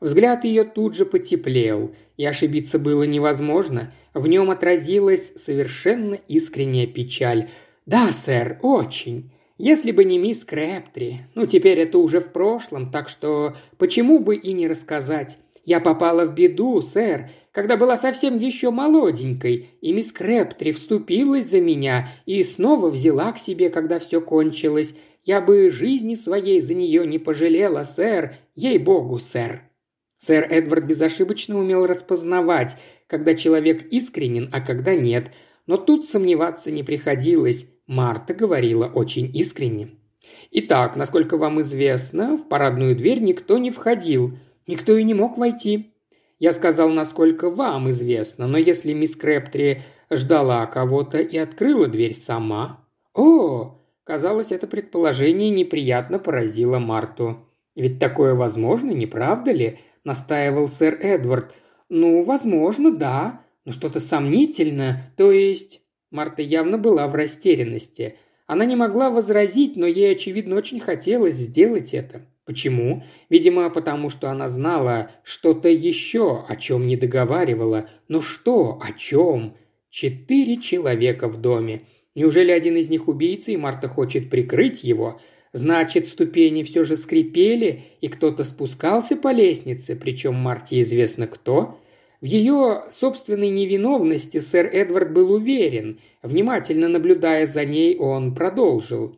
[0.00, 3.92] Взгляд ее тут же потеплел, и ошибиться было невозможно.
[4.14, 7.48] В нем отразилась совершенно искренняя печаль.
[7.86, 9.30] «Да, сэр, очень.
[9.58, 11.18] Если бы не мисс Крэптри.
[11.36, 15.38] Ну, теперь это уже в прошлом, так что почему бы и не рассказать?
[15.64, 17.28] Я попала в беду, сэр,
[17.58, 23.38] когда была совсем еще молоденькой, и мисс Крэптри вступилась за меня и снова взяла к
[23.38, 24.94] себе, когда все кончилось.
[25.24, 29.62] Я бы жизни своей за нее не пожалела, сэр, ей-богу, сэр».
[30.18, 32.76] Сэр Эдвард безошибочно умел распознавать,
[33.08, 35.32] когда человек искренен, а когда нет.
[35.66, 37.66] Но тут сомневаться не приходилось.
[37.88, 39.96] Марта говорила очень искренне.
[40.52, 44.38] «Итак, насколько вам известно, в парадную дверь никто не входил.
[44.68, 45.92] Никто и не мог войти.
[46.38, 52.84] Я сказал, насколько вам известно, но если мисс Крэптри ждала кого-то и открыла дверь сама...»
[53.14, 53.74] «О!»
[54.04, 57.46] Казалось, это предположение неприятно поразило Марту.
[57.74, 61.54] «Ведь такое возможно, не правда ли?»– настаивал сэр Эдвард.
[61.90, 68.16] «Ну, возможно, да, но что-то сомнительно, то есть...» Марта явно была в растерянности.
[68.46, 72.22] Она не могла возразить, но ей, очевидно, очень хотелось сделать это.
[72.48, 73.04] Почему?
[73.28, 77.90] Видимо, потому что она знала что-то еще, о чем не договаривала.
[78.08, 78.80] Но что?
[78.82, 79.54] О чем?
[79.90, 81.82] Четыре человека в доме.
[82.14, 85.20] Неужели один из них убийца, и Марта хочет прикрыть его?
[85.52, 91.78] Значит, ступени все же скрипели, и кто-то спускался по лестнице, причем Марте известно кто.
[92.22, 96.00] В ее собственной невиновности сэр Эдвард был уверен.
[96.22, 99.17] Внимательно наблюдая за ней, он продолжил.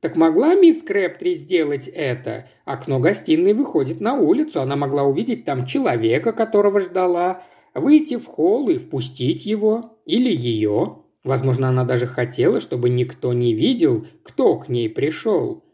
[0.00, 2.48] «Так могла мисс Крэптри сделать это?
[2.64, 7.42] Окно гостиной выходит на улицу, она могла увидеть там человека, которого ждала,
[7.74, 9.98] выйти в холл и впустить его.
[10.06, 10.98] Или ее.
[11.24, 15.64] Возможно, она даже хотела, чтобы никто не видел, кто к ней пришел.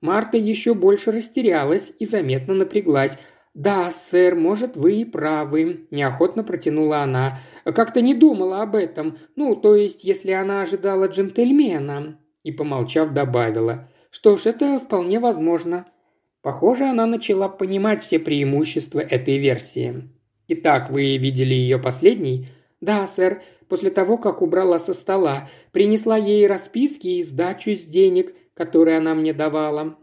[0.00, 3.18] Марта еще больше растерялась и заметно напряглась.
[3.54, 7.38] «Да, сэр, может, вы и правы»,– неохотно протянула она.
[7.64, 9.18] «Как-то не думала об этом.
[9.36, 12.18] Ну, то есть, если она ожидала джентльмена».
[12.44, 13.90] И, помолчав, добавила.
[14.10, 15.84] «Что ж, это вполне возможно».
[16.40, 20.08] Похоже, она начала понимать все преимущества этой версии.
[20.46, 22.48] «Итак, вы видели ее последней?»
[22.80, 23.42] «Да, сэр.
[23.68, 25.48] После того, как убрала со стола.
[25.72, 29.96] Принесла ей расписки и сдачу с денег которые она мне давала.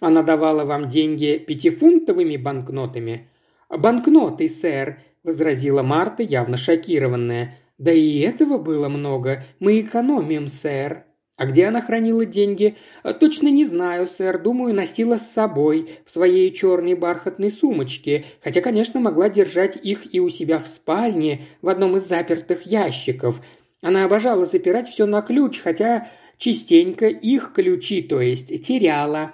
[0.00, 3.30] Она давала вам деньги пятифунтовыми банкнотами?
[3.68, 7.58] Банкноты, сэр, возразила Марта, явно шокированная.
[7.78, 9.44] Да и этого было много.
[9.58, 11.04] Мы экономим, сэр.
[11.36, 12.76] А где она хранила деньги?
[13.20, 14.38] Точно не знаю, сэр.
[14.38, 20.20] Думаю, носила с собой в своей черной бархатной сумочке, хотя, конечно, могла держать их и
[20.20, 23.42] у себя в спальне в одном из запертых ящиков.
[23.82, 29.32] Она обожала запирать все на ключ, хотя частенько их ключи, то есть теряла».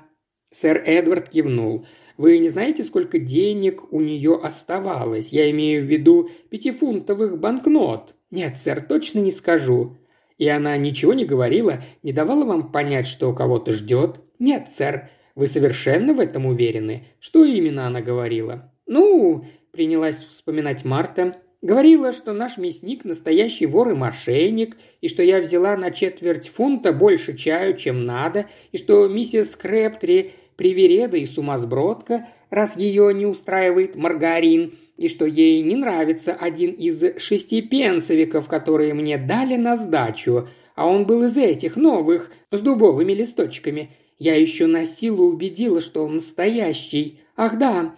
[0.52, 1.86] Сэр Эдвард кивнул.
[2.16, 5.28] «Вы не знаете, сколько денег у нее оставалось?
[5.28, 8.14] Я имею в виду пятифунтовых банкнот».
[8.30, 9.96] «Нет, сэр, точно не скажу».
[10.42, 15.08] «И она ничего не говорила, не давала вам понять, что кого-то ждет?» «Нет, сэр.
[15.36, 17.04] Вы совершенно в этом уверены?
[17.20, 21.36] Что именно она говорила?» «Ну...»– принялась вспоминать Марта.
[21.62, 26.92] Говорила, что наш мясник– настоящий вор и мошенник, и что я взяла на четверть фунта
[26.92, 33.94] больше чаю, чем надо, и что миссис Крэптри– привереда и сумасбродка, раз ее не устраивает
[33.94, 40.48] маргарин, и что ей не нравится один из шести пенсовиков, которые мне дали на сдачу,
[40.74, 43.90] а он был из этих новых, с дубовыми листочками.
[44.18, 47.20] Я еще на силу убедила, что он настоящий.
[47.36, 47.94] Ах да,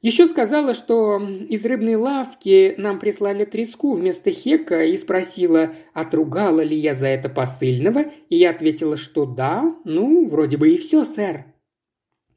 [0.00, 6.78] еще сказала, что из рыбной лавки нам прислали треску вместо хека и спросила, отругала ли
[6.78, 11.46] я за это посыльного, и я ответила, что да, ну, вроде бы и все, сэр.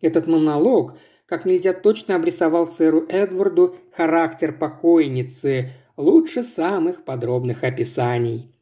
[0.02, 0.98] Этот монолог
[1.32, 8.54] как нельзя точно обрисовал сэру Эдварду характер покойницы, лучше самых подробных описаний.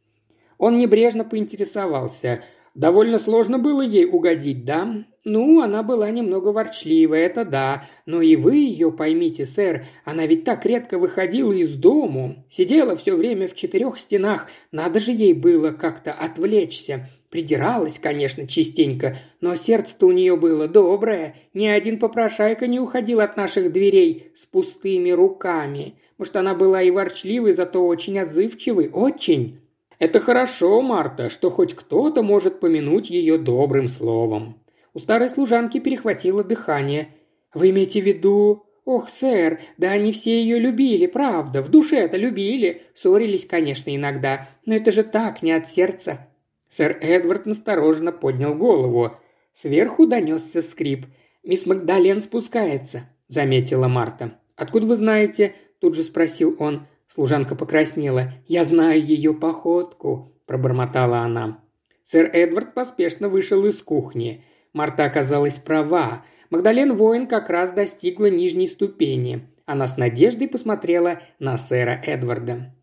[0.59, 2.43] Он небрежно поинтересовался.
[2.75, 5.03] Довольно сложно было ей угодить, да?
[5.25, 7.87] Ну, она была немного ворчливая, это да.
[8.05, 9.87] Но и вы ее поймите, сэр.
[10.05, 12.45] Она ведь так редко выходила из дому.
[12.51, 14.45] Сидела все время в четырех стенах.
[14.71, 17.09] Надо же ей было как-то отвлечься.
[17.29, 21.35] Придиралась, конечно, частенько, но сердце-то у нее было доброе.
[21.53, 25.93] Ни один попрошайка не уходил от наших дверей с пустыми руками.
[26.17, 28.89] Может, она была и ворчливой, зато очень отзывчивой.
[28.89, 29.59] Очень.
[29.99, 34.59] Это хорошо, Марта, что хоть кто-то может помянуть ее добрым словом.
[34.95, 37.09] У старой служанки перехватило дыхание.
[37.53, 42.17] «Вы имеете в виду...» «Ох, сэр, да они все ее любили, правда, в душе это
[42.17, 42.81] любили.
[42.95, 46.28] Ссорились, конечно, иногда, но это же так, не от сердца».
[46.69, 49.17] Сэр Эдвард настороженно поднял голову.
[49.53, 51.07] Сверху донесся скрип.
[51.43, 54.39] «Мисс Магдален спускается»,— заметила Марта.
[54.55, 56.87] «Откуда вы знаете?»– тут же спросил он.
[57.07, 58.33] Служанка покраснела.
[58.47, 61.59] «Я знаю ее походку»,– пробормотала она.
[62.03, 64.43] Сэр Эдвард поспешно вышел из кухни.
[64.73, 66.25] Марта оказалась права.
[66.49, 69.47] Магдален Воин как раз достигла нижней ступени.
[69.65, 72.73] Она с надеждой посмотрела на сэра Эдварда.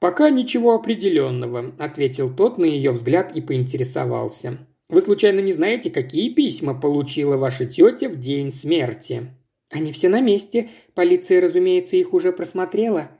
[0.00, 4.58] «Пока ничего определенного»,– ответил тот на ее взгляд и поинтересовался.
[4.88, 9.34] «Вы случайно не знаете, какие письма получила ваша тетя в день смерти?»
[9.70, 10.70] «Они все на месте.
[10.94, 13.10] Полиция, разумеется, их уже просмотрела»,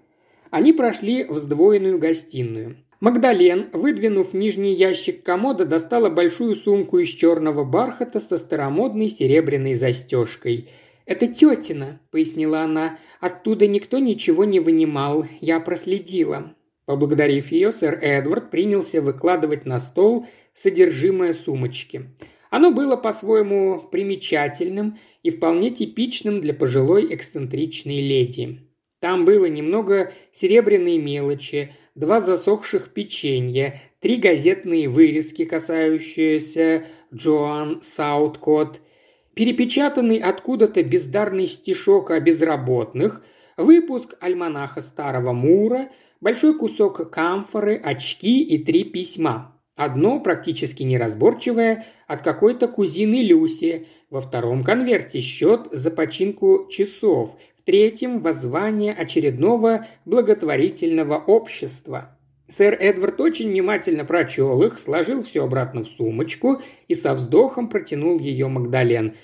[0.50, 2.76] они прошли в сдвоенную гостиную.
[3.00, 10.70] Магдален, выдвинув нижний ящик комода, достала большую сумку из черного бархата со старомодной серебряной застежкой.
[11.06, 12.98] «Это тетина»,— пояснила она.
[13.20, 15.26] «Оттуда никто ничего не вынимал.
[15.40, 16.54] Я проследила».
[16.88, 22.06] Поблагодарив ее, сэр Эдвард принялся выкладывать на стол содержимое сумочки.
[22.48, 28.60] Оно было по-своему примечательным и вполне типичным для пожилой эксцентричной леди.
[29.00, 38.80] Там было немного серебряной мелочи, два засохших печенья, три газетные вырезки, касающиеся Джоан Сауткот,
[39.34, 43.22] перепечатанный откуда-то бездарный стишок о безработных,
[43.58, 49.54] выпуск альманаха Старого Мура, большой кусок камфоры, очки и три письма.
[49.76, 57.36] Одно практически неразборчивое от какой-то кузины Люси, во втором конверте счет за починку часов,
[57.68, 62.16] третьем– воззвание очередного благотворительного общества.
[62.48, 68.18] Сэр Эдвард очень внимательно прочел их, сложил все обратно в сумочку и со вздохом протянул
[68.18, 69.16] ее Магдален.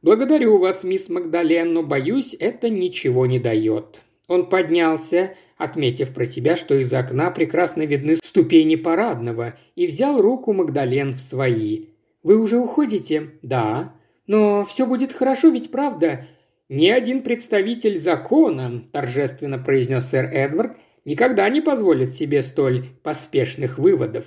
[0.00, 4.00] «Благодарю вас, мисс Магдален, но, боюсь, это ничего не дает».
[4.28, 10.52] Он поднялся, отметив про себя, что из окна прекрасно видны ступени парадного, и взял руку
[10.52, 11.86] Магдален в свои.
[12.22, 13.94] «Вы уже уходите?» «Да».
[14.26, 16.26] «Но все будет хорошо, ведь правда?»
[16.68, 24.24] «Ни один представитель закона»,– торжественно произнес сэр Эдвард,– «никогда не позволит себе столь поспешных выводов».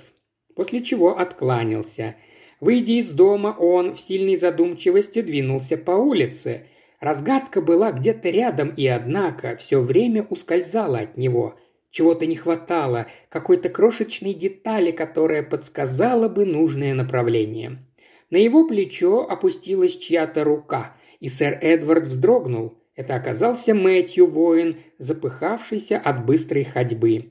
[0.54, 2.16] После чего откланялся.
[2.60, 6.66] Выйдя из дома, он в сильной задумчивости двинулся по улице.
[7.04, 11.58] Разгадка была где-то рядом, и однако все время ускользала от него.
[11.90, 17.78] Чего-то не хватало, какой-то крошечной детали, которая подсказала бы нужное направление.
[18.30, 22.76] На его плечо опустилась чья-то рука– и сэр Эдвард вздрогнул.
[22.94, 27.30] Это оказался Мэтью воин, запыхавшийся от быстрой ходьбы.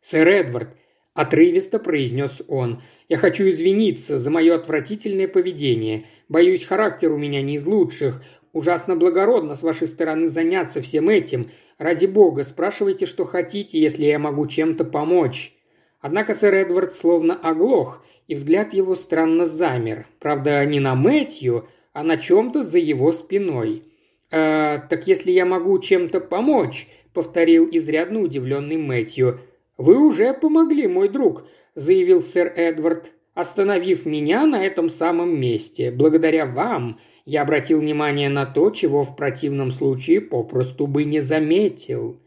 [0.00, 0.70] «Сэр Эдвард»,–
[1.14, 6.04] отрывисто произнес он,– «я хочу извиниться за мое отвратительное поведение.
[6.30, 8.22] Боюсь, характер у меня не из лучших.
[8.54, 11.50] Ужасно благородно с вашей стороны заняться всем этим.
[11.76, 15.54] Ради бога, спрашивайте, что хотите, если я могу чем-то помочь».
[16.00, 20.06] Однако сэр Эдвард словно оглох, и взгляд его странно замер.
[20.20, 23.84] Правда, не на Мэтью, а на чем-то за его спиной.
[24.30, 29.40] «Э, «Так если я могу чем-то помочь»,– повторил изрядно удивленный Мэтью.
[29.78, 35.90] «Вы уже помогли, мой друг»,– заявил сэр Эдвард, остановив меня на этом самом месте.
[35.90, 42.20] «Благодаря вам я обратил внимание на то, чего в противном случае попросту бы не заметил».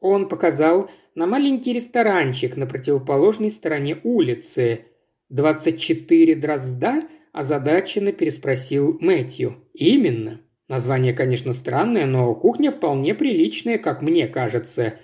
[0.00, 4.86] Он показал на маленький ресторанчик на противоположной стороне улицы.
[5.28, 9.56] «Двадцать четыре дрозда?» озадаченно переспросил Мэтью.
[9.74, 10.40] «Именно.
[10.68, 14.94] Название, конечно, странное, но кухня вполне приличная, как мне кажется.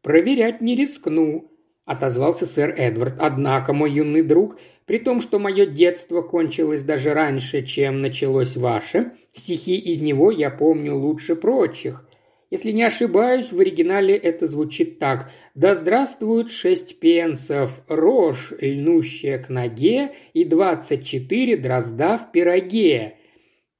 [0.00, 1.49] Проверять не рискну»,–
[1.90, 3.16] отозвался сэр Эдвард.
[3.18, 9.10] «Однако, мой юный друг, при том, что мое детство кончилось даже раньше, чем началось ваше,
[9.32, 12.06] стихи из него я помню лучше прочих.
[12.48, 15.32] Если не ошибаюсь, в оригинале это звучит так.
[15.56, 23.16] «Да здравствуют шесть пенсов, рожь, льнущая к ноге, и двадцать четыре дрозда в пироге».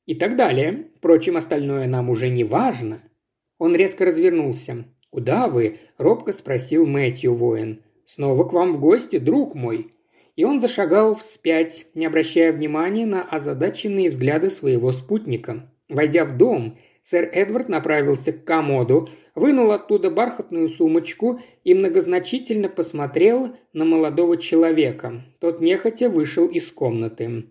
[0.06, 0.86] И так далее.
[0.96, 3.02] Впрочем, остальное нам уже не важно.
[3.58, 4.84] Он резко развернулся.
[5.10, 7.82] «Куда вы?»– робко спросил Мэтью воин.
[8.12, 9.92] «Снова к вам в гости, друг мой».
[10.34, 15.70] И он зашагал вспять, не обращая внимания на озадаченные взгляды своего спутника.
[15.88, 23.54] Войдя в дом, сэр Эдвард направился к комоду, вынул оттуда бархатную сумочку и многозначительно посмотрел
[23.72, 25.22] на молодого человека.
[25.38, 27.44] Тот нехотя вышел из комнаты.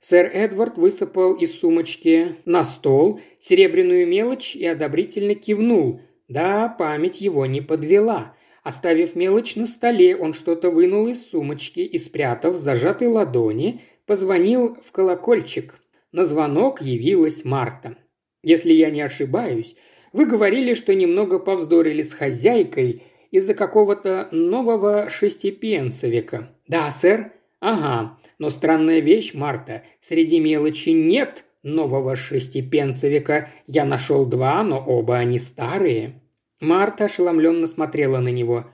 [0.00, 6.00] Сэр Эдвард высыпал из сумочки на стол серебряную мелочь и одобрительно кивнул.
[6.26, 8.35] Да, память его не подвела.
[8.66, 14.76] Оставив мелочь на столе, он что-то вынул из сумочки и, спрятав в зажатой ладони, позвонил
[14.84, 15.76] в колокольчик.
[16.10, 17.96] На звонок явилась Марта.
[18.42, 19.76] «Если я не ошибаюсь,
[20.12, 26.50] вы говорили, что немного повздорили с хозяйкой из-за какого-то нового шестипенцевика».
[26.66, 27.30] «Да, сэр».
[27.60, 28.18] «Ага.
[28.40, 29.84] Но странная вещь, Марта.
[30.00, 33.48] Среди мелочи нет нового шестипенцевика.
[33.68, 36.20] Я нашел два, но оба они старые».
[36.60, 38.66] Марта ошеломленно смотрела на него.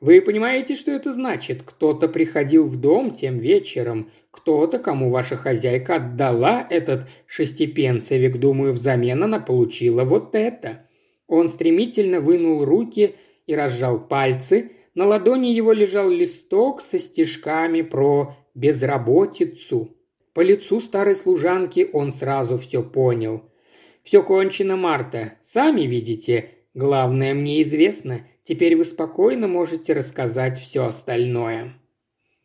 [0.00, 1.62] «Вы понимаете, что это значит?
[1.64, 9.22] Кто-то приходил в дом тем вечером, кто-то, кому ваша хозяйка отдала этот шестипенцевик, думаю, взамен
[9.22, 10.86] она получила вот это».
[11.26, 13.14] Он стремительно вынул руки
[13.46, 14.72] и разжал пальцы.
[14.94, 19.96] На ладони его лежал листок со стишками про безработицу.
[20.34, 23.42] По лицу старой служанки он сразу все понял.
[24.02, 25.38] «Все кончено, Марта.
[25.42, 31.74] Сами видите, Главное мне известно, теперь вы спокойно можете рассказать все остальное».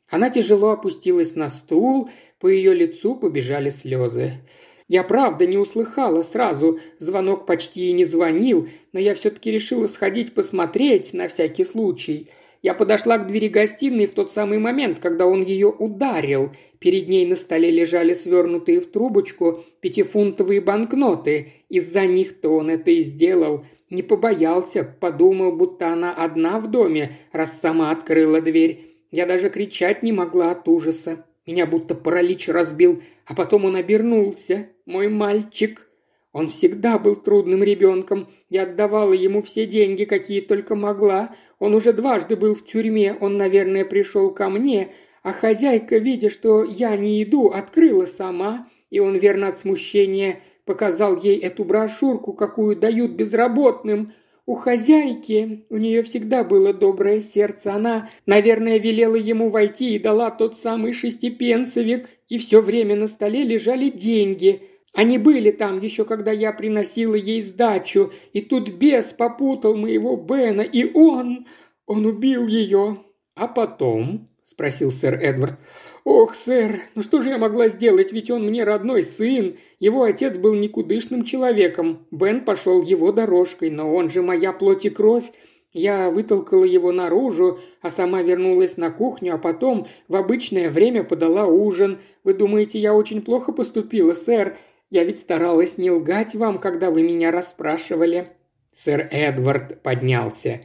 [0.08, 2.10] Она тяжело опустилась на стул,
[2.40, 4.42] по ее лицу побежали слезы.
[4.88, 10.34] Я правда не услыхала сразу, звонок почти и не звонил, но я все-таки решила сходить
[10.34, 12.30] посмотреть на всякий случай.
[12.64, 16.52] Я подошла к двери гостиной в тот самый момент, когда он ее ударил.
[16.80, 21.54] Перед ней на столе лежали свернутые в трубочку пятифунтовые банкноты.
[21.70, 27.60] Из-за них-то он это и сделал– не побоялся, подумал, будто она одна в доме, раз
[27.60, 28.98] сама открыла дверь.
[29.12, 31.26] Я даже кричать не могла от ужаса.
[31.48, 34.68] Меня будто паралич разбил, а потом он обернулся.
[34.86, 35.88] Мой мальчик.
[36.32, 38.28] Он всегда был трудным ребенком.
[38.50, 41.36] Я отдавала ему все деньги, какие только могла.
[41.58, 43.16] Он уже дважды был в тюрьме.
[43.20, 44.90] Он, наверное, пришел ко мне.
[45.24, 48.68] А хозяйка, видя, что я не иду, открыла сама.
[48.92, 50.40] И он, верно от смущения,
[50.70, 54.14] Показал ей эту брошюрку, какую дают безработным.
[54.46, 57.74] У хозяйки, у нее всегда было доброе сердце.
[57.74, 62.08] Она, наверное, велела ему войти и дала тот самый шестипенцевик.
[62.28, 64.62] И все время на столе лежали деньги.
[64.94, 68.12] Они были там еще, когда я приносила ей сдачу.
[68.34, 71.48] И тут бес попутал моего Бена, и он...
[71.88, 73.04] Он убил ее.
[73.34, 75.58] А потом, спросил сэр Эдвард,
[76.04, 79.58] «Ох, сэр, ну что же я могла сделать, ведь он мне родной сын.
[79.80, 82.06] Его отец был никудышным человеком.
[82.12, 85.32] Бен пошел его дорожкой, но он же моя плоть и кровь.
[85.72, 91.46] Я вытолкала его наружу, а сама вернулась на кухню, а потом в обычное время подала
[91.46, 92.00] ужин.
[92.24, 94.58] Вы думаете, я очень плохо поступила, сэр?
[94.90, 98.30] Я ведь старалась не лгать вам, когда вы меня расспрашивали».
[98.76, 100.62] Сэр Эдвард поднялся.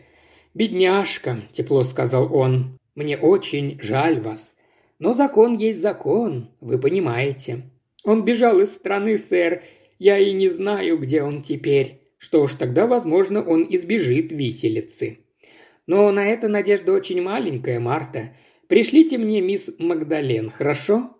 [0.55, 4.54] «Бедняжка»,– тепло сказал он,– «мне очень жаль вас.
[4.99, 7.63] Но закон есть закон, вы понимаете.
[8.05, 9.63] Он бежал из страны, сэр.
[9.99, 12.01] Я и не знаю, где он теперь.
[12.19, 15.19] Что ж, тогда, возможно, он избежит виселицы.
[15.87, 18.35] Но на это надежда очень маленькая, Марта.
[18.69, 21.11] Пришлите мне мисс Магдален, хорошо?»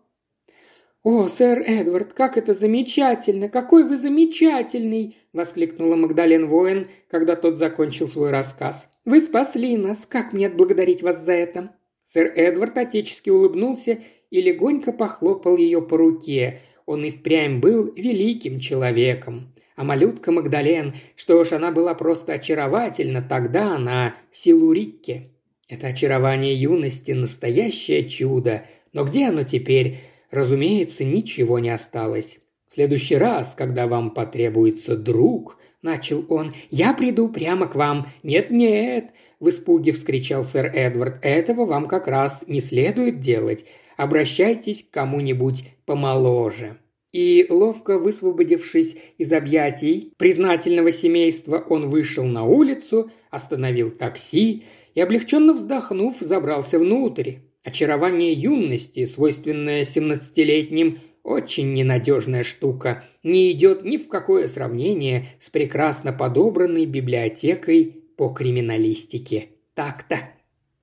[1.03, 3.51] «О, сэр Эдвард, как это замечательно!
[3.51, 8.89] Какой вы замечательный!»– воскликнула Магдален Воин, когда тот закончил свой рассказ.
[9.05, 10.07] «Вы спасли нас!
[10.09, 13.99] Как мне отблагодарить вас за это?» Сэр Эдвард отечески улыбнулся
[14.31, 16.61] и легонько похлопал ее по руке.
[16.87, 19.55] Он и впрямь был великим человеком.
[19.77, 25.31] А малютка Магдален, что ж, она была просто очаровательна тогда на Силурикке.
[25.69, 28.67] Это очарование юности– настоящее чудо.
[28.93, 29.99] Но где оно теперь?
[30.31, 32.39] Разумеется, ничего не осталось.
[32.69, 38.07] В следующий раз, когда вам потребуется друг, начал он, я приду прямо к вам.
[38.23, 39.11] Нет-нет,
[39.45, 41.19] в испуге вскричал сэр Эдвард.
[41.23, 43.67] «Этого вам как раз не следует делать.
[43.97, 46.79] Обращайтесь к кому-нибудь помоложе».
[47.13, 54.65] И, ловко высвободившись из объятий признательного семейства, он вышел на улицу, остановил такси
[54.97, 57.35] и, облегченно вздохнув, забрался внутрь.
[57.63, 66.13] Очарование юности, свойственное семнадцатилетним, очень ненадежная штука, не идет ни в какое сравнение с прекрасно
[66.13, 69.51] подобранной библиотекой по криминалистике.
[69.75, 70.31] Так-то.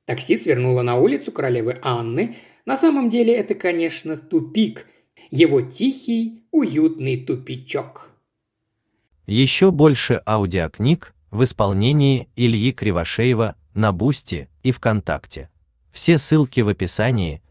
[0.05, 2.37] Такси свернуло на улицу королевы Анны.
[2.65, 4.87] На самом деле это, конечно, тупик.
[5.29, 8.09] Его тихий, уютный тупичок.
[9.25, 15.49] Еще больше аудиокниг в исполнении Ильи Кривошеева на Boosty и ВКонтакте.
[15.91, 17.41] Все ссылки в описании